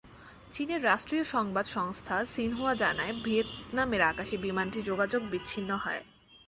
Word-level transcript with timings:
চীনের 0.51 0.81
রাষ্ট্রীয় 0.83 1.25
সংবাদ 1.25 1.65
সংস্থা 1.67 2.15
সিনহুয়া 2.25 2.73
জানায়, 2.75 3.13
ভিয়েতনামের 3.23 4.01
আকাশে 4.01 4.35
বিমানটি 4.37 4.79
যোগাযোগ 4.81 5.21
বিচ্ছিন্ন 5.31 5.69
হয়। 5.75 6.01